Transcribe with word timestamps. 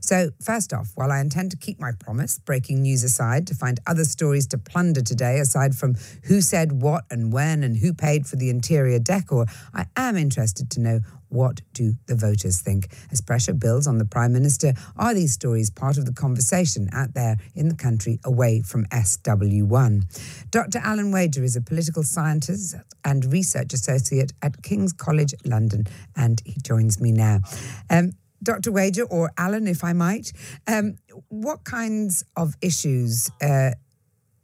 So, 0.00 0.30
first 0.42 0.72
off, 0.72 0.92
while 0.94 1.12
I 1.12 1.20
intend 1.20 1.50
to 1.52 1.56
keep 1.56 1.78
my 1.78 1.92
promise, 1.98 2.38
breaking 2.38 2.82
news 2.82 3.04
aside, 3.04 3.46
to 3.48 3.54
find 3.54 3.80
other 3.86 4.04
stories 4.04 4.46
to 4.48 4.58
plunder 4.58 5.02
today, 5.02 5.38
aside 5.38 5.74
from 5.74 5.96
who 6.24 6.40
said 6.40 6.82
what 6.82 7.04
and 7.10 7.32
when 7.32 7.62
and 7.62 7.76
who 7.76 7.94
paid 7.94 8.26
for 8.26 8.36
the 8.36 8.50
interior 8.50 8.98
decor, 8.98 9.46
I 9.74 9.86
am 9.96 10.16
interested 10.16 10.70
to 10.72 10.80
know 10.80 11.00
what 11.30 11.60
do 11.72 11.94
the 12.06 12.16
voters 12.16 12.60
think? 12.60 12.92
As 13.10 13.20
pressure 13.20 13.54
builds 13.54 13.86
on 13.86 13.98
the 13.98 14.04
Prime 14.04 14.32
Minister, 14.32 14.74
are 14.96 15.14
these 15.14 15.32
stories 15.32 15.70
part 15.70 15.96
of 15.96 16.04
the 16.04 16.12
conversation 16.12 16.88
out 16.92 17.14
there 17.14 17.36
in 17.54 17.68
the 17.68 17.76
country 17.76 18.18
away 18.24 18.62
from 18.62 18.84
SW1? 18.86 20.50
Dr. 20.50 20.80
Alan 20.82 21.12
Wager 21.12 21.44
is 21.44 21.56
a 21.56 21.60
political 21.60 22.02
scientist 22.02 22.74
and 23.04 23.32
research 23.32 23.72
associate 23.72 24.32
at 24.42 24.62
King's 24.62 24.92
College 24.92 25.34
London, 25.44 25.84
and 26.16 26.42
he 26.44 26.56
joins 26.60 27.00
me 27.00 27.12
now. 27.12 27.40
Um, 27.88 28.12
Dr. 28.42 28.72
Wager, 28.72 29.04
or 29.04 29.30
Alan, 29.36 29.66
if 29.66 29.84
I 29.84 29.92
might, 29.92 30.32
um, 30.66 30.96
what 31.28 31.64
kinds 31.64 32.24
of 32.36 32.54
issues 32.62 33.30
uh, 33.42 33.72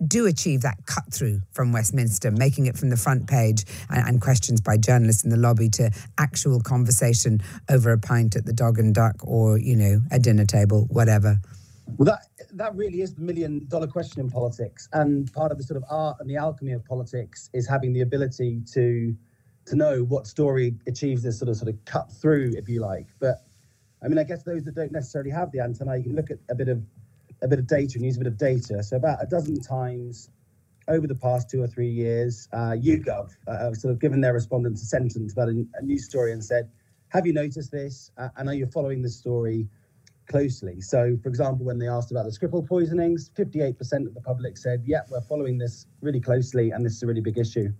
do 0.06 0.26
achieve 0.26 0.62
that 0.62 0.76
cut 0.86 1.12
through 1.12 1.40
from 1.52 1.72
Westminster, 1.72 2.30
making 2.30 2.66
it 2.66 2.76
from 2.76 2.90
the 2.90 2.96
front 2.96 3.26
page 3.26 3.64
and, 3.88 4.06
and, 4.06 4.20
questions 4.20 4.60
by 4.60 4.76
journalists 4.76 5.24
in 5.24 5.30
the 5.30 5.38
lobby 5.38 5.70
to 5.70 5.90
actual 6.18 6.60
conversation 6.60 7.40
over 7.70 7.92
a 7.92 7.98
pint 7.98 8.36
at 8.36 8.44
the 8.44 8.52
Dog 8.52 8.78
and 8.78 8.94
Duck 8.94 9.16
or, 9.22 9.58
you 9.58 9.74
know, 9.74 10.00
a 10.10 10.18
dinner 10.18 10.44
table, 10.44 10.86
whatever? 10.90 11.40
Well, 11.96 12.06
that 12.06 12.26
that 12.54 12.74
really 12.74 13.00
is 13.00 13.14
the 13.14 13.22
million 13.22 13.66
dollar 13.68 13.86
question 13.86 14.20
in 14.20 14.28
politics, 14.28 14.88
and 14.92 15.32
part 15.32 15.52
of 15.52 15.58
the 15.58 15.64
sort 15.64 15.76
of 15.76 15.84
art 15.88 16.16
and 16.20 16.28
the 16.28 16.36
alchemy 16.36 16.72
of 16.72 16.84
politics 16.84 17.48
is 17.52 17.68
having 17.68 17.92
the 17.92 18.00
ability 18.00 18.62
to 18.72 19.16
to 19.66 19.76
know 19.76 20.02
what 20.02 20.26
story 20.26 20.74
achieves 20.86 21.22
this 21.22 21.38
sort 21.38 21.48
of 21.48 21.56
sort 21.56 21.68
of 21.68 21.84
cut 21.84 22.10
through, 22.10 22.54
if 22.56 22.68
you 22.68 22.80
like. 22.80 23.06
But 23.20 23.46
I 24.02 24.08
mean, 24.08 24.18
I 24.18 24.24
guess 24.24 24.42
those 24.42 24.64
that 24.64 24.74
don't 24.74 24.92
necessarily 24.92 25.30
have 25.30 25.50
the 25.52 25.60
antenna, 25.60 25.96
you 25.96 26.04
can 26.04 26.16
look 26.16 26.30
at 26.30 26.38
a 26.48 26.54
bit 26.54 26.68
of 26.68 26.82
a 27.42 27.48
bit 27.48 27.58
of 27.58 27.66
data 27.66 27.92
and 27.96 28.04
use 28.04 28.16
a 28.16 28.20
bit 28.20 28.26
of 28.26 28.38
data. 28.38 28.82
So 28.82 28.96
about 28.96 29.22
a 29.22 29.26
dozen 29.26 29.60
times 29.60 30.30
over 30.88 31.06
the 31.06 31.14
past 31.14 31.50
two 31.50 31.62
or 31.62 31.66
three 31.66 31.88
years, 31.88 32.48
uh, 32.52 32.72
YouGov 32.72 33.30
uh, 33.46 33.58
have 33.58 33.76
sort 33.76 33.92
of 33.92 34.00
given 34.00 34.20
their 34.20 34.32
respondents 34.32 34.82
a 34.82 34.86
sentence 34.86 35.32
about 35.32 35.48
a, 35.48 35.66
a 35.74 35.82
news 35.82 36.04
story 36.04 36.32
and 36.32 36.44
said, 36.44 36.70
"Have 37.08 37.26
you 37.26 37.32
noticed 37.32 37.70
this? 37.72 38.10
Uh, 38.16 38.28
and 38.36 38.48
are 38.48 38.54
you 38.54 38.66
following 38.66 39.02
this 39.02 39.16
story 39.16 39.68
closely?" 40.28 40.80
So, 40.80 41.16
for 41.22 41.28
example, 41.28 41.66
when 41.66 41.78
they 41.78 41.88
asked 41.88 42.10
about 42.10 42.24
the 42.24 42.30
Skripal 42.30 42.66
poisonings, 42.66 43.30
58% 43.36 44.06
of 44.06 44.14
the 44.14 44.20
public 44.20 44.56
said, 44.56 44.82
"Yeah, 44.86 45.00
we're 45.10 45.20
following 45.22 45.58
this 45.58 45.86
really 46.00 46.20
closely, 46.20 46.70
and 46.70 46.84
this 46.84 46.94
is 46.94 47.02
a 47.02 47.06
really 47.06 47.22
big 47.22 47.38
issue." 47.38 47.72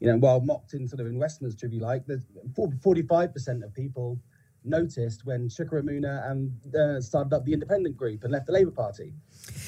You 0.00 0.08
know, 0.08 0.18
while 0.18 0.40
mocked 0.40 0.74
in 0.74 0.86
sort 0.86 1.00
of 1.00 1.06
in 1.06 1.18
Westminster, 1.18 1.66
if 1.66 1.72
you 1.72 1.80
like, 1.80 2.06
there's 2.06 2.26
45% 2.54 3.64
of 3.64 3.72
people 3.72 4.20
noticed 4.66 5.24
when 5.24 5.48
Chuka 5.48 5.82
Umunna 5.82 6.30
and 6.30 6.52
uh, 6.74 7.00
started 7.00 7.32
up 7.32 7.44
the 7.44 7.52
independent 7.52 7.96
group 7.96 8.24
and 8.24 8.32
left 8.32 8.46
the 8.46 8.52
Labour 8.52 8.70
Party. 8.70 9.12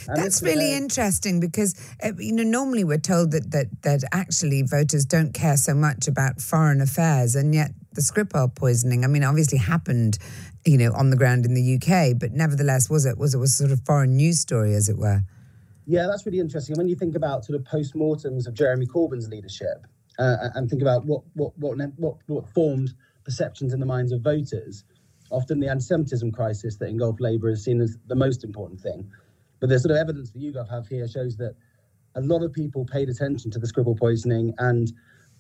And 0.09 0.17
That's 0.17 0.43
really 0.43 0.73
uh, 0.75 0.79
interesting 0.79 1.41
because 1.41 1.75
uh, 2.03 2.13
you 2.19 2.33
know 2.33 2.43
normally 2.43 2.85
we're 2.85 2.99
told 2.99 3.31
that, 3.33 3.51
that 3.53 3.83
that 3.83 4.03
actually 4.13 4.63
voters 4.63 5.05
don't 5.05 5.33
care 5.33 5.57
so 5.57 5.75
much 5.75 6.09
about 6.09 6.41
foreign 6.41 6.81
affairs, 6.81 7.35
and 7.35 7.55
yet 7.55 7.73
the 7.93 8.01
Skripal 8.01 8.55
poisoning, 8.55 9.05
I 9.05 9.09
mean, 9.09 9.25
obviously 9.25 9.59
happened, 9.59 10.19
you 10.65 10.79
know, 10.79 10.93
on 10.93 11.11
the 11.11 11.17
ground 11.17 11.45
in 11.45 11.55
the 11.55 11.75
UK, 11.75 12.19
but 12.19 12.33
nevertheless, 12.33 12.89
was 12.89 13.07
it 13.07 13.19
was 13.19 13.35
it 13.35 13.39
was 13.39 13.55
sort 13.55 13.71
of 13.71 13.81
foreign 13.85 14.17
news 14.17 14.41
story, 14.41 14.75
as 14.75 14.89
it 14.89 14.99
were. 14.99 15.23
Yeah, 15.87 16.07
that's 16.07 16.27
really 16.27 16.39
interesting. 16.39 16.77
When 16.77 16.89
you 16.89 16.95
think 16.95 17.17
about 17.17 17.45
sort 17.45 17.59
of 17.59 17.65
post-mortems 17.65 18.47
of 18.47 18.55
Jeremy 18.55 18.87
Corbyn's 18.87 19.29
leadership, 19.29 19.87
uh, 20.19 20.49
and 20.55 20.69
think 20.69 20.83
about 20.83 21.05
what 21.07 21.23
what 21.35 21.57
what 21.59 21.77
what 21.97 22.17
what 22.27 22.49
formed 22.49 22.95
perceptions 23.29 23.75
in 23.75 23.81
the 23.81 23.87
minds 23.87 24.11
of 24.11 24.23
voters. 24.23 24.85
Often 25.31 25.61
the 25.61 25.69
anti-Semitism 25.69 26.33
crisis 26.33 26.79
that 26.79 26.89
engulfed 26.89 27.21
Labour 27.21 27.51
is 27.51 27.63
seen 27.63 27.79
as 27.83 27.99
the 28.07 28.15
most 28.15 28.43
important 28.43 28.81
thing. 28.81 29.11
But 29.61 29.69
the 29.69 29.79
sort 29.79 29.91
of 29.91 29.99
evidence 29.99 30.31
that 30.31 30.39
you 30.41 30.55
have 30.71 30.89
here 30.89 31.07
shows 31.07 31.37
that 31.37 31.55
a 32.15 32.23
lot 32.23 32.43
of 32.43 32.55
people 32.55 32.87
paid 32.87 33.11
attention 33.11 33.51
to 33.51 33.59
the 33.59 33.67
Skripal 33.67 33.99
poisoning 33.99 34.55
and 34.59 34.91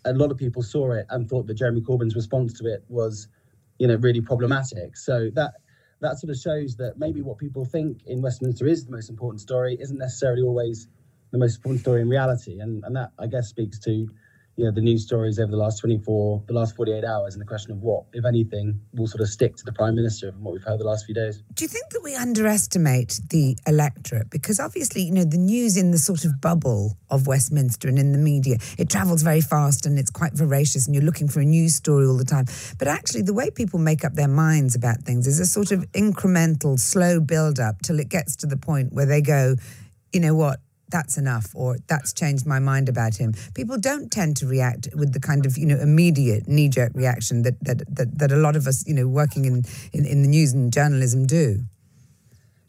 a 0.04 0.12
lot 0.12 0.30
of 0.30 0.36
people 0.36 0.62
saw 0.62 0.92
it 0.92 1.06
and 1.08 1.26
thought 1.28 1.46
that 1.46 1.54
Jeremy 1.54 1.80
Corbyn's 1.80 2.14
response 2.14 2.52
to 2.58 2.66
it 2.66 2.84
was, 2.88 3.26
you 3.78 3.86
know, 3.86 3.96
really 3.96 4.20
problematic. 4.20 4.94
So 4.98 5.30
that 5.34 5.54
that 6.00 6.18
sort 6.18 6.30
of 6.30 6.36
shows 6.36 6.76
that 6.76 6.98
maybe 6.98 7.22
what 7.22 7.38
people 7.38 7.64
think 7.64 8.02
in 8.06 8.20
Westminster 8.20 8.66
is 8.66 8.84
the 8.84 8.92
most 8.92 9.08
important 9.08 9.40
story 9.40 9.78
isn't 9.80 9.98
necessarily 9.98 10.42
always 10.42 10.88
the 11.32 11.38
most 11.38 11.56
important 11.56 11.80
story 11.80 12.02
in 12.02 12.08
reality. 12.08 12.60
And 12.60 12.84
and 12.84 12.94
that 12.96 13.12
I 13.18 13.26
guess 13.26 13.48
speaks 13.48 13.78
to 13.80 14.08
you 14.58 14.64
know 14.64 14.72
the 14.72 14.80
news 14.80 15.04
stories 15.04 15.38
over 15.38 15.50
the 15.50 15.56
last 15.56 15.78
24 15.78 16.42
the 16.48 16.52
last 16.52 16.74
48 16.74 17.04
hours 17.04 17.34
and 17.34 17.40
the 17.40 17.46
question 17.46 17.70
of 17.70 17.78
what 17.78 18.04
if 18.12 18.24
anything 18.24 18.80
will 18.92 19.06
sort 19.06 19.20
of 19.20 19.28
stick 19.28 19.54
to 19.56 19.64
the 19.64 19.72
prime 19.72 19.94
minister 19.94 20.32
from 20.32 20.42
what 20.42 20.52
we've 20.52 20.64
heard 20.64 20.80
the 20.80 20.84
last 20.84 21.06
few 21.06 21.14
days. 21.14 21.42
Do 21.54 21.64
you 21.64 21.68
think 21.68 21.90
that 21.90 22.02
we 22.02 22.16
underestimate 22.16 23.20
the 23.30 23.56
electorate? 23.68 24.30
Because 24.30 24.58
obviously 24.58 25.02
you 25.02 25.12
know 25.12 25.24
the 25.24 25.38
news 25.38 25.76
in 25.76 25.92
the 25.92 25.98
sort 25.98 26.24
of 26.24 26.40
bubble 26.40 26.98
of 27.08 27.28
westminster 27.28 27.88
and 27.88 27.98
in 27.98 28.10
the 28.10 28.18
media 28.18 28.56
it 28.76 28.90
travels 28.90 29.22
very 29.22 29.40
fast 29.40 29.86
and 29.86 29.96
it's 29.96 30.10
quite 30.10 30.34
voracious 30.34 30.86
and 30.86 30.94
you're 30.94 31.04
looking 31.04 31.28
for 31.28 31.38
a 31.40 31.44
news 31.44 31.76
story 31.76 32.04
all 32.06 32.16
the 32.16 32.24
time. 32.24 32.46
But 32.78 32.88
actually 32.88 33.22
the 33.22 33.34
way 33.34 33.50
people 33.50 33.78
make 33.78 34.04
up 34.04 34.14
their 34.14 34.28
minds 34.28 34.74
about 34.74 35.02
things 35.02 35.28
is 35.28 35.38
a 35.38 35.46
sort 35.46 35.70
of 35.70 35.90
incremental 35.92 36.80
slow 36.80 37.20
build 37.20 37.60
up 37.60 37.80
till 37.82 38.00
it 38.00 38.08
gets 38.08 38.34
to 38.36 38.46
the 38.46 38.56
point 38.56 38.92
where 38.92 39.06
they 39.06 39.22
go 39.22 39.54
you 40.12 40.20
know 40.20 40.34
what 40.34 40.60
that's 40.90 41.18
enough 41.18 41.46
or 41.54 41.76
that's 41.86 42.12
changed 42.12 42.46
my 42.46 42.58
mind 42.58 42.88
about 42.88 43.16
him. 43.16 43.34
People 43.54 43.78
don't 43.78 44.10
tend 44.10 44.36
to 44.38 44.46
react 44.46 44.88
with 44.94 45.12
the 45.12 45.20
kind 45.20 45.46
of, 45.46 45.56
you 45.58 45.66
know, 45.66 45.78
immediate 45.78 46.48
knee 46.48 46.68
jerk 46.68 46.92
reaction 46.94 47.42
that, 47.42 47.62
that, 47.62 47.82
that, 47.94 48.18
that, 48.18 48.32
a 48.32 48.36
lot 48.36 48.56
of 48.56 48.66
us, 48.66 48.86
you 48.86 48.94
know, 48.94 49.06
working 49.06 49.44
in, 49.44 49.64
in, 49.92 50.06
in 50.06 50.22
the 50.22 50.28
news 50.28 50.52
and 50.52 50.72
journalism 50.72 51.26
do. 51.26 51.60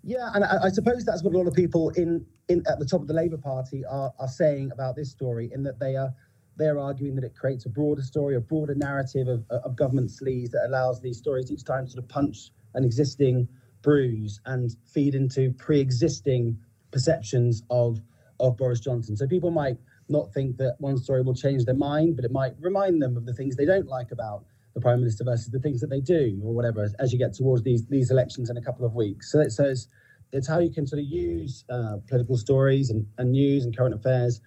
Yeah, 0.03 0.29
and 0.33 0.43
I, 0.43 0.65
I, 0.65 0.69
suppose 0.69 1.03
that's 1.05 1.23
what 1.23 1.33
a 1.33 1.37
lot 1.37 1.47
of 1.47 1.53
people 1.53 1.89
in, 1.91 2.25
in 2.47 2.63
at 2.67 2.79
the 2.79 2.85
top 2.85 3.01
of 3.01 3.07
the 3.07 3.13
Labour 3.13 3.37
Party 3.37 3.83
are, 3.85 4.13
are 4.17 4.27
saying 4.27 4.71
about 4.71 4.95
this 4.95 5.11
story, 5.11 5.51
in 5.53 5.63
that 5.63 5.79
they 5.79 5.95
are 5.95 6.13
they're 6.55 6.79
arguing 6.79 7.15
that 7.15 7.23
it 7.23 7.35
creates 7.35 7.65
a 7.65 7.69
broader 7.69 8.01
story, 8.01 8.35
a 8.35 8.39
broader 8.39 8.75
narrative 8.75 9.27
of, 9.27 9.45
of 9.49 9.75
government 9.75 10.09
sleaze 10.09 10.51
that 10.51 10.65
allows 10.67 11.01
these 11.01 11.17
stories 11.17 11.51
each 11.51 11.63
time 11.63 11.85
to 11.85 11.91
sort 11.91 12.03
of 12.03 12.09
punch 12.09 12.51
an 12.75 12.83
existing 12.83 13.47
bruise 13.81 14.41
and 14.45 14.75
feed 14.85 15.15
into 15.15 15.53
pre-existing 15.53 16.57
perceptions 16.91 17.63
of 17.69 17.99
of 18.39 18.57
Boris 18.57 18.79
Johnson. 18.79 19.17
So 19.17 19.27
people 19.27 19.51
might 19.51 19.77
not 20.07 20.33
think 20.33 20.57
that 20.57 20.75
one 20.79 20.97
story 20.97 21.21
will 21.21 21.35
change 21.35 21.65
their 21.65 21.75
mind, 21.75 22.15
but 22.15 22.25
it 22.25 22.31
might 22.31 22.53
remind 22.59 23.01
them 23.01 23.17
of 23.17 23.25
the 23.25 23.33
things 23.33 23.55
they 23.55 23.65
don't 23.65 23.87
like 23.87 24.11
about 24.11 24.45
the 24.73 24.81
prime 24.81 24.99
minister 24.99 25.23
versus 25.23 25.49
the 25.49 25.59
things 25.59 25.81
that 25.81 25.89
they 25.89 25.99
do, 25.99 26.39
or 26.43 26.53
whatever, 26.53 26.87
as 26.99 27.11
you 27.11 27.19
get 27.19 27.33
towards 27.33 27.63
these 27.63 27.85
these 27.87 28.11
elections 28.11 28.49
in 28.49 28.57
a 28.57 28.61
couple 28.61 28.85
of 28.85 28.93
weeks. 28.95 29.31
So 29.31 29.39
it 29.39 29.51
says 29.51 29.87
it's 30.31 30.47
how 30.47 30.59
you 30.59 30.71
can 30.71 30.85
sort 30.87 31.01
of 31.01 31.07
use 31.07 31.65
uh, 31.69 31.97
political 32.07 32.37
stories 32.37 32.89
and, 32.89 33.05
and 33.17 33.31
news 33.31 33.65
and 33.65 33.75
current 33.75 33.95
affairs 33.95 34.41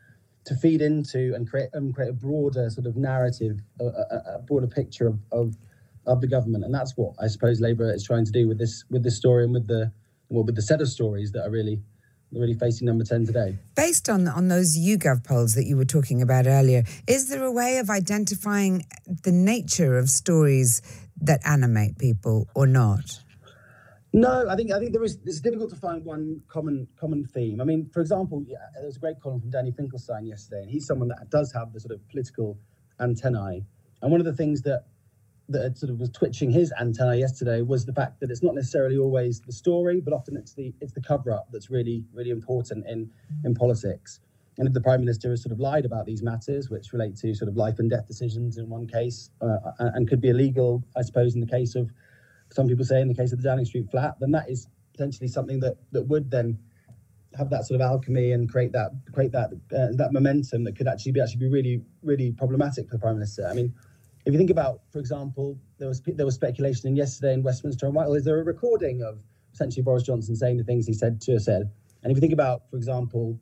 to 0.45 0.55
feed 0.57 0.81
into 0.81 1.35
and 1.35 1.49
create 1.49 1.71
and 1.73 1.95
create 1.95 2.11
a 2.11 2.13
broader 2.15 2.71
sort 2.71 2.87
of 2.87 2.97
narrative, 2.97 3.61
a, 3.81 3.85
a, 3.85 4.23
a 4.37 4.39
broader 4.41 4.67
picture 4.67 5.07
of, 5.07 5.19
of 5.31 5.57
of 6.07 6.21
the 6.21 6.27
government, 6.27 6.65
and 6.65 6.75
that's 6.75 6.97
what 6.97 7.15
I 7.21 7.29
suppose 7.29 7.61
Labour 7.61 7.93
is 7.93 8.05
trying 8.05 8.25
to 8.25 8.33
do 8.33 8.49
with 8.49 8.59
this 8.59 8.85
with 8.91 9.03
this 9.05 9.17
story 9.17 9.45
and 9.45 9.53
with 9.53 9.67
the 9.69 9.93
well 10.29 10.45
with 10.45 10.57
the 10.57 10.63
set 10.63 10.81
of 10.81 10.89
stories 10.89 11.33
that 11.33 11.45
are 11.47 11.51
really 11.51 11.81
really 12.33 12.55
facing 12.55 12.87
number 12.87 13.05
10 13.05 13.27
today. 13.27 13.59
Based 13.75 14.09
on, 14.09 14.27
on 14.29 14.49
those 14.49 14.77
YouGov 14.79 15.25
polls 15.25 15.53
that 15.53 15.65
you 15.65 15.77
were 15.77 15.85
talking 15.85 16.23
about 16.23 16.47
earlier, 16.47 16.85
is 17.07 17.29
there 17.29 17.45
a 17.45 17.53
way 17.53 17.79
of 17.79 17.91
identifying 17.91 18.87
the 19.07 19.33
nature 19.33 19.99
of 19.99 20.09
stories 20.09 20.83
that 21.21 21.41
animate 21.45 21.99
people 21.99 22.49
or 22.55 22.67
not? 22.67 23.21
No, 24.15 24.47
I 24.47 24.57
think 24.57 24.71
I 24.71 24.79
think 24.79 24.93
there 24.93 25.03
is. 25.05 25.17
It's 25.25 25.41
difficult 25.41 25.71
to 25.71 25.77
find 25.77 26.05
one 26.05 26.43
common 26.47 26.87
common 27.01 27.25
theme. 27.25 27.63
I 27.63 27.65
mean, 27.65 27.89
for 27.95 28.01
example, 28.01 28.45
yeah, 28.47 28.59
there 28.75 28.85
was 28.85 28.97
a 28.97 29.01
great 29.01 29.19
column 29.23 29.41
from 29.41 29.49
Danny 29.49 29.73
Finkelstein 29.73 30.27
yesterday, 30.27 30.63
and 30.63 30.71
he's 30.71 30.87
someone 30.87 31.09
that 31.09 31.31
does 31.31 31.51
have 31.55 31.73
the 31.73 31.81
sort 31.81 31.93
of 31.93 32.07
political 32.11 32.59
antennae. 33.01 33.65
And 34.03 34.11
one 34.11 34.21
of 34.21 34.27
the 34.27 34.35
things 34.35 34.61
that 34.63 34.85
that 35.53 35.79
sort 35.79 35.91
of 35.91 35.99
was 35.99 36.11
twitching 36.11 36.51
his 36.51 36.73
antenna 36.81 37.17
yesterday 37.17 37.63
was 37.63 37.85
the 37.85 37.93
fact 37.93 38.21
that 38.21 38.31
it's 38.31 38.43
not 38.43 38.55
necessarily 38.55 38.99
always 38.99 39.41
the 39.41 39.53
story, 39.53 40.01
but 40.01 40.13
often 40.13 40.37
it's 40.37 40.55
the 40.55 40.75
it's 40.81 40.93
the 40.93 41.01
cover 41.01 41.31
up 41.33 41.49
that's 41.53 41.71
really 41.71 42.05
really 42.13 42.31
important 42.31 42.87
in 42.87 43.11
in 43.45 43.55
politics. 43.55 44.21
And 44.59 44.69
if 44.69 44.75
the 44.75 44.81
prime 44.81 45.01
minister 45.01 45.31
has 45.31 45.43
sort 45.43 45.53
of 45.53 45.61
lied 45.61 45.87
about 45.87 46.05
these 46.05 46.23
matters, 46.23 46.69
which 46.69 46.93
relate 46.93 47.17
to 47.17 47.35
sort 47.35 47.49
of 47.49 47.57
life 47.57 47.79
and 47.79 47.89
death 47.89 48.07
decisions 48.07 48.59
in 48.59 48.69
one 48.69 48.87
case, 48.87 49.31
uh, 49.41 49.57
and 49.79 50.07
could 50.07 50.21
be 50.21 50.29
illegal, 50.29 50.85
I 50.95 51.03
suppose, 51.03 51.35
in 51.35 51.41
the 51.41 51.47
case 51.47 51.75
of 51.75 51.91
some 52.51 52.69
people 52.69 52.85
say 52.85 53.01
in 53.01 53.09
the 53.09 53.15
case 53.15 53.33
of 53.33 53.39
the 53.41 53.49
Downing 53.49 53.65
Street 53.65 53.91
flat, 53.91 54.17
then 54.21 54.31
that 54.33 54.51
is 54.51 54.69
potentially 54.93 55.29
something 55.29 55.61
that 55.61 55.77
that 55.93 56.03
would 56.03 56.31
then 56.31 56.59
have 57.37 57.49
that 57.49 57.65
sort 57.65 57.81
of 57.81 57.87
alchemy 57.87 58.33
and 58.33 58.51
create 58.51 58.73
that 58.73 58.91
create 59.13 59.33
that 59.33 59.51
uh, 59.75 59.89
that 59.97 60.13
momentum 60.13 60.65
that 60.65 60.77
could 60.77 60.87
actually 60.87 61.13
be 61.13 61.21
actually 61.21 61.39
be 61.39 61.49
really 61.49 61.83
really 62.03 62.31
problematic 62.31 62.87
for 62.89 62.97
the 62.97 62.99
prime 62.99 63.15
minister. 63.15 63.47
I 63.49 63.55
mean 63.55 63.73
if 64.25 64.33
you 64.33 64.39
think 64.39 64.51
about, 64.51 64.81
for 64.93 64.99
example, 64.99 65.59
there 65.79 65.89
was 65.89 66.01
there 66.07 66.27
was 66.27 66.35
speculation 66.35 66.89
in 66.89 66.97
yesterday 66.97 67.35
in 67.35 67.43
Westminster 67.43 67.87
and 67.87 67.95
Whitehall. 67.95 68.15
Is 68.15 68.25
there 68.25 68.41
a 68.41 68.45
recording 68.45 69.03
of 69.03 69.19
essentially 69.53 69.83
Boris 69.83 70.05
Johnson 70.05 70.37
saying 70.37 70.59
the 70.59 70.65
things 70.65 70.87
he 70.87 70.95
said 70.95 71.21
to 71.23 71.39
said? 71.41 71.71
And 72.03 72.11
if 72.11 72.17
you 72.17 72.21
think 72.21 72.33
about, 72.33 72.63
for 72.71 72.77
example, 72.77 73.39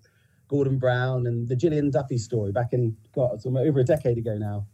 Gordon 0.49 0.79
Brown 0.79 1.27
and 1.27 1.49
the 1.49 1.56
Gillian 1.56 1.91
Duffy 1.91 2.19
story 2.19 2.53
back 2.53 2.73
in 2.73 2.97
God, 3.15 3.41
over 3.47 3.81
a 3.81 3.85
decade 3.85 4.19
ago 4.19 4.37
now, 4.37 4.67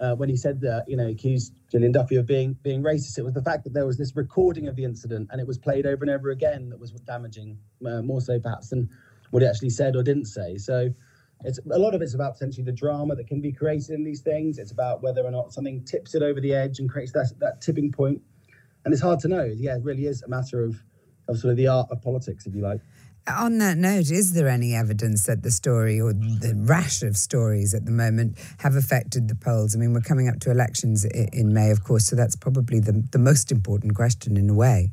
uh, 0.00 0.14
when 0.16 0.28
he 0.28 0.36
said 0.36 0.60
that, 0.60 0.84
you 0.88 0.96
know, 0.96 1.08
accused 1.08 1.54
Gillian 1.70 1.92
Duffy 1.92 2.16
of 2.16 2.26
being 2.26 2.54
being 2.62 2.82
racist. 2.82 3.18
It 3.18 3.22
was 3.22 3.34
the 3.34 3.42
fact 3.42 3.62
that 3.64 3.72
there 3.72 3.86
was 3.86 3.96
this 3.96 4.16
recording 4.16 4.66
of 4.66 4.74
the 4.74 4.84
incident 4.84 5.28
and 5.30 5.40
it 5.40 5.46
was 5.46 5.58
played 5.58 5.86
over 5.86 6.02
and 6.02 6.10
over 6.10 6.30
again 6.30 6.70
that 6.70 6.80
was 6.80 6.90
damaging, 6.90 7.58
uh, 7.86 8.02
more 8.02 8.20
so 8.20 8.40
perhaps 8.40 8.68
than 8.70 8.90
what 9.30 9.42
he 9.42 9.48
actually 9.48 9.70
said 9.70 9.94
or 9.94 10.02
didn't 10.02 10.26
say. 10.26 10.56
So 10.56 10.92
it's 11.44 11.58
a 11.70 11.78
lot 11.78 11.94
of 11.94 12.02
it's 12.02 12.14
about 12.14 12.34
potentially 12.34 12.64
the 12.64 12.72
drama 12.72 13.14
that 13.16 13.26
can 13.26 13.40
be 13.40 13.52
created 13.52 13.90
in 13.90 14.04
these 14.04 14.20
things. 14.20 14.58
It's 14.58 14.72
about 14.72 15.02
whether 15.02 15.24
or 15.24 15.30
not 15.30 15.52
something 15.52 15.84
tips 15.84 16.14
it 16.14 16.22
over 16.22 16.40
the 16.40 16.54
edge 16.54 16.78
and 16.78 16.88
creates 16.88 17.12
that 17.12 17.32
that 17.38 17.60
tipping 17.60 17.92
point. 17.92 18.20
And 18.84 18.92
it's 18.92 19.02
hard 19.02 19.20
to 19.20 19.28
know. 19.28 19.44
Yeah, 19.44 19.76
it 19.76 19.82
really 19.82 20.06
is 20.06 20.22
a 20.22 20.28
matter 20.28 20.64
of 20.64 20.82
of 21.28 21.38
sort 21.38 21.52
of 21.52 21.56
the 21.56 21.68
art 21.68 21.88
of 21.90 22.02
politics, 22.02 22.46
if 22.46 22.54
you 22.54 22.62
like. 22.62 22.80
On 23.28 23.58
that 23.58 23.78
note, 23.78 24.10
is 24.10 24.32
there 24.32 24.48
any 24.48 24.74
evidence 24.74 25.26
that 25.26 25.44
the 25.44 25.52
story 25.52 26.00
or 26.00 26.12
the 26.12 26.54
rash 26.56 27.04
of 27.04 27.16
stories 27.16 27.72
at 27.72 27.84
the 27.84 27.92
moment 27.92 28.36
have 28.58 28.74
affected 28.74 29.28
the 29.28 29.36
polls? 29.36 29.76
I 29.76 29.78
mean, 29.78 29.92
we're 29.92 30.00
coming 30.00 30.28
up 30.28 30.40
to 30.40 30.50
elections 30.50 31.04
in 31.04 31.54
May, 31.54 31.70
of 31.70 31.84
course, 31.84 32.06
so 32.06 32.16
that's 32.16 32.34
probably 32.34 32.80
the, 32.80 33.04
the 33.12 33.20
most 33.20 33.52
important 33.52 33.94
question 33.94 34.36
in 34.36 34.50
a 34.50 34.54
way. 34.54 34.90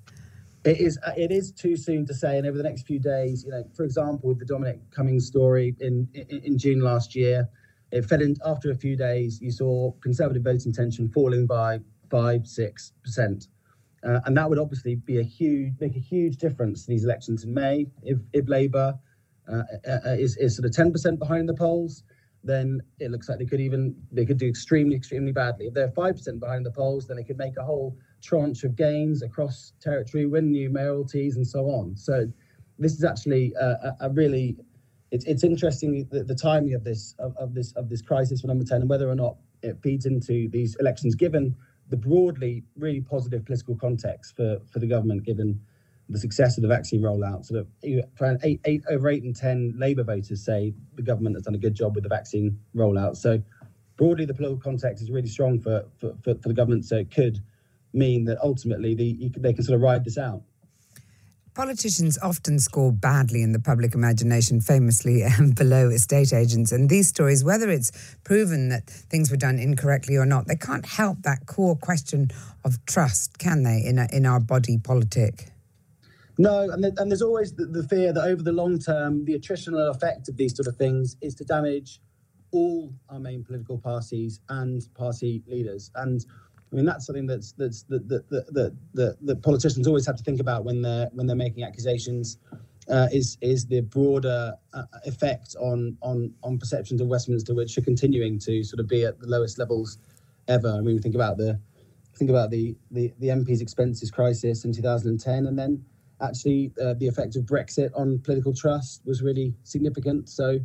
It 0.65 0.79
is. 0.79 0.99
Uh, 1.05 1.11
it 1.15 1.31
is 1.31 1.51
too 1.51 1.77
soon 1.77 2.05
to 2.05 2.13
say. 2.13 2.37
And 2.37 2.45
over 2.45 2.57
the 2.57 2.63
next 2.63 2.85
few 2.85 2.99
days, 2.99 3.43
you 3.45 3.51
know, 3.51 3.63
for 3.75 3.83
example, 3.83 4.29
with 4.29 4.39
the 4.39 4.45
Dominic 4.45 4.79
Cummings 4.91 5.27
story 5.27 5.75
in 5.79 6.07
in, 6.13 6.39
in 6.43 6.57
June 6.57 6.79
last 6.79 7.15
year, 7.15 7.47
it 7.91 8.05
fell 8.05 8.21
in 8.21 8.35
after 8.45 8.71
a 8.71 8.75
few 8.75 8.95
days. 8.95 9.39
You 9.41 9.51
saw 9.51 9.91
Conservative 10.01 10.43
voting 10.43 10.61
intention 10.65 11.09
falling 11.09 11.47
by 11.47 11.79
five, 12.09 12.45
six 12.45 12.91
percent. 13.03 13.47
Uh, 14.03 14.19
and 14.25 14.37
that 14.37 14.49
would 14.49 14.59
obviously 14.59 14.95
be 14.95 15.19
a 15.19 15.23
huge, 15.23 15.73
make 15.81 15.95
a 15.95 15.99
huge 15.99 16.37
difference 16.37 16.85
to 16.85 16.91
these 16.91 17.03
elections 17.03 17.43
in 17.43 17.53
May. 17.53 17.85
If, 18.03 18.17
if 18.31 18.47
Labour 18.47 18.97
uh, 19.51 19.63
uh, 19.85 19.97
uh 20.05 20.09
is, 20.11 20.37
is 20.37 20.55
sort 20.55 20.65
of 20.65 20.71
10% 20.71 21.19
behind 21.19 21.49
the 21.49 21.53
polls, 21.53 22.03
then 22.43 22.81
it 22.99 23.11
looks 23.11 23.27
like 23.27 23.39
they 23.39 23.45
could 23.45 23.59
even 23.59 23.95
they 24.11 24.25
could 24.25 24.37
do 24.37 24.47
extremely, 24.47 24.95
extremely 24.95 25.33
badly. 25.33 25.65
If 25.67 25.73
they're 25.73 25.89
5% 25.89 26.39
behind 26.39 26.65
the 26.65 26.71
polls, 26.71 27.07
then 27.07 27.17
they 27.17 27.23
could 27.23 27.37
make 27.37 27.57
a 27.57 27.63
whole 27.63 27.97
tranche 28.21 28.63
of 28.63 28.75
gains 28.75 29.21
across 29.21 29.73
territory, 29.81 30.25
win 30.25 30.51
new 30.51 30.69
mayoralties, 30.69 31.35
and 31.35 31.47
so 31.47 31.65
on. 31.65 31.95
So 31.95 32.27
this 32.77 32.93
is 32.93 33.03
actually 33.03 33.53
a, 33.59 33.95
a 34.01 34.09
really 34.09 34.57
it's, 35.11 35.25
it's 35.25 35.43
interesting 35.43 36.07
the, 36.11 36.23
the 36.23 36.35
timing 36.35 36.75
of 36.75 36.83
this 36.83 37.15
of, 37.19 37.35
of 37.37 37.53
this 37.53 37.71
of 37.73 37.89
this 37.89 38.01
crisis 38.01 38.41
for 38.41 38.47
number 38.47 38.63
10 38.63 38.81
and 38.81 38.89
whether 38.89 39.09
or 39.09 39.15
not 39.15 39.37
it 39.63 39.77
feeds 39.81 40.05
into 40.05 40.47
these 40.49 40.75
elections 40.79 41.15
given 41.15 41.55
the 41.89 41.97
broadly 41.97 42.63
really 42.77 43.01
positive 43.01 43.45
political 43.45 43.75
context 43.75 44.35
for, 44.35 44.59
for 44.71 44.79
the 44.79 44.87
government, 44.87 45.23
given 45.23 45.59
the 46.07 46.19
success 46.19 46.57
of 46.57 46.61
the 46.61 46.67
vaccine 46.67 47.01
rollout. 47.01 47.45
Sort 47.45 47.61
of 47.61 47.67
eight, 48.43 48.59
eight 48.65 48.83
over 48.89 49.09
eight 49.09 49.23
and 49.23 49.35
ten 49.35 49.73
Labour 49.77 50.03
voters 50.03 50.43
say 50.43 50.73
the 50.95 51.01
government 51.01 51.35
has 51.35 51.43
done 51.43 51.55
a 51.55 51.59
good 51.59 51.75
job 51.75 51.95
with 51.95 52.03
the 52.03 52.09
vaccine 52.09 52.59
rollout. 52.75 53.17
So 53.17 53.41
broadly, 53.97 54.25
the 54.25 54.33
political 54.33 54.59
context 54.59 55.03
is 55.03 55.11
really 55.11 55.27
strong 55.27 55.59
for 55.59 55.85
for, 55.97 56.13
for, 56.23 56.35
for 56.35 56.47
the 56.47 56.53
government. 56.53 56.85
So 56.85 56.97
it 56.97 57.11
could 57.11 57.39
mean 57.93 58.25
that 58.25 58.37
ultimately 58.43 58.95
the, 58.95 59.31
they 59.37 59.53
can 59.53 59.63
sort 59.63 59.75
of 59.75 59.81
ride 59.81 60.03
this 60.03 60.17
out. 60.17 60.41
Politicians 61.55 62.17
often 62.21 62.57
score 62.59 62.91
badly 62.91 63.41
in 63.41 63.51
the 63.51 63.59
public 63.59 63.93
imagination, 63.93 64.61
famously 64.61 65.23
um, 65.39 65.51
below 65.51 65.89
estate 65.89 66.31
agents. 66.31 66.71
And 66.71 66.89
these 66.89 67.09
stories, 67.09 67.43
whether 67.43 67.69
it's 67.69 67.91
proven 68.23 68.69
that 68.69 68.89
things 68.89 69.29
were 69.31 69.37
done 69.37 69.59
incorrectly 69.59 70.15
or 70.15 70.25
not, 70.25 70.47
they 70.47 70.55
can't 70.55 70.85
help 70.85 71.23
that 71.23 71.47
core 71.47 71.75
question 71.75 72.29
of 72.63 72.83
trust, 72.85 73.37
can 73.39 73.63
they, 73.63 73.83
in, 73.85 73.97
a, 73.97 74.07
in 74.13 74.25
our 74.25 74.39
body 74.39 74.77
politic? 74.77 75.49
No, 76.37 76.69
and, 76.69 76.81
the, 76.81 76.93
and 76.97 77.11
there's 77.11 77.21
always 77.21 77.51
the, 77.51 77.65
the, 77.65 77.83
fear 77.83 78.13
that 78.13 78.23
over 78.23 78.41
the 78.41 78.53
long 78.53 78.79
term, 78.79 79.25
the 79.25 79.37
attritional 79.37 79.93
effect 79.93 80.29
of 80.29 80.37
these 80.37 80.55
sort 80.55 80.67
of 80.67 80.77
things 80.77 81.17
is 81.21 81.35
to 81.35 81.43
damage 81.43 81.99
all 82.51 82.93
our 83.09 83.19
main 83.19 83.43
political 83.43 83.77
parties 83.77 84.39
and 84.47 84.81
party 84.95 85.43
leaders. 85.47 85.91
And 85.95 86.25
I 86.71 86.75
mean, 86.75 86.85
that's 86.85 87.05
something 87.05 87.25
that's 87.25 87.53
that's 87.53 87.83
that 87.83 88.07
that 88.09 88.29
that 88.29 88.77
that, 88.93 89.17
that 89.21 89.41
politicians 89.41 89.87
always 89.87 90.05
have 90.05 90.17
to 90.17 90.23
think 90.23 90.39
about 90.39 90.65
when 90.65 90.81
they're 90.81 91.09
when 91.13 91.27
they're 91.27 91.35
making 91.35 91.63
accusations. 91.63 92.37
Uh, 92.89 93.07
is 93.11 93.37
is 93.41 93.67
the 93.67 93.81
broader 93.81 94.51
uh, 94.73 94.83
effect 95.05 95.55
on 95.59 95.95
on 96.01 96.33
on 96.41 96.57
perceptions 96.57 97.01
of 97.01 97.07
Westminster, 97.07 97.53
which 97.53 97.77
are 97.77 97.81
continuing 97.81 98.39
to 98.39 98.63
sort 98.63 98.79
of 98.79 98.87
be 98.87 99.05
at 99.05 99.19
the 99.19 99.27
lowest 99.27 99.59
levels 99.59 99.99
ever. 100.47 100.69
I 100.69 100.81
mean, 100.81 100.95
we 100.95 100.97
think 100.99 101.13
about 101.13 101.37
the 101.37 101.59
think 102.15 102.29
about 102.29 102.49
the 102.49 102.75
the, 102.91 103.13
the 103.19 103.27
MP's 103.27 103.61
expenses 103.61 104.11
crisis 104.11 104.65
in 104.65 104.73
2010, 104.73 105.45
and 105.45 105.57
then 105.57 105.83
actually 106.21 106.71
uh, 106.81 106.93
the 106.95 107.07
effect 107.07 107.35
of 107.35 107.43
Brexit 107.43 107.89
on 107.95 108.19
political 108.19 108.53
trust 108.53 109.01
was 109.05 109.21
really 109.21 109.53
significant. 109.63 110.27
So, 110.29 110.59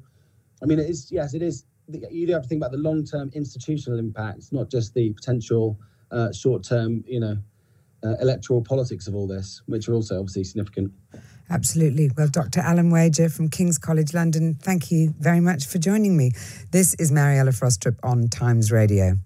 I 0.62 0.66
mean, 0.66 0.78
it 0.78 0.88
is 0.88 1.10
yes, 1.10 1.34
it 1.34 1.42
is. 1.42 1.64
You 1.88 2.26
do 2.26 2.32
have 2.32 2.42
to 2.42 2.48
think 2.48 2.60
about 2.60 2.72
the 2.72 2.78
long 2.78 3.04
term 3.04 3.30
institutional 3.34 3.98
impacts, 3.98 4.50
not 4.52 4.70
just 4.70 4.94
the 4.94 5.12
potential 5.12 5.78
uh, 6.10 6.32
short 6.32 6.64
term, 6.64 7.04
you 7.06 7.20
know, 7.20 7.36
uh, 8.04 8.16
electoral 8.20 8.62
politics 8.62 9.06
of 9.06 9.14
all 9.14 9.26
this, 9.26 9.62
which 9.66 9.88
are 9.88 9.94
also 9.94 10.18
obviously 10.18 10.44
significant. 10.44 10.92
Absolutely. 11.50 12.10
Well, 12.16 12.28
Dr. 12.28 12.60
Alan 12.60 12.90
Wager 12.90 13.28
from 13.28 13.48
King's 13.48 13.78
College 13.78 14.14
London, 14.14 14.54
thank 14.54 14.90
you 14.90 15.14
very 15.18 15.40
much 15.40 15.66
for 15.66 15.78
joining 15.78 16.16
me. 16.16 16.32
This 16.70 16.94
is 16.94 17.12
Mariella 17.12 17.50
Frostrup 17.50 17.96
on 18.02 18.28
Times 18.28 18.70
Radio. 18.70 19.18